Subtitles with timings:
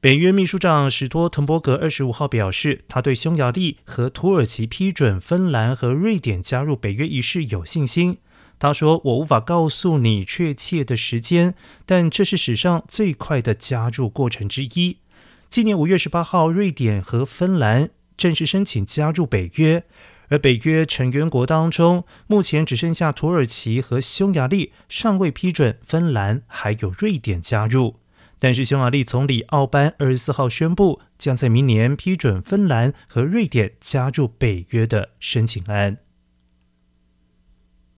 [0.00, 8.18] 北约秘书长史托滕伯格二十五号表示，他对匈牙利和土耳其批准芬兰和瑞典加入北约一事有信心。
[8.60, 14.98] 他说：“我无法告诉你确切的时间，但这是史上最快的加入过程之一。
[15.48, 19.82] 今年五月十八号，瑞典和芬兰正式申请加入北约，
[20.28, 27.96] 而北约成员国当中，目前只剩下土耳其和匈牙利尚未批准芬兰还有瑞典加入。
[28.38, 35.98] 但是，匈牙利总理奥班二十四号宣布，将在明年批准芬兰和瑞典加入北约的申请案。”